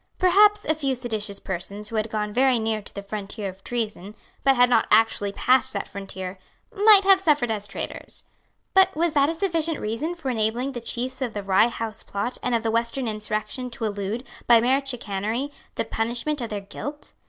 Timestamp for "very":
2.33-2.57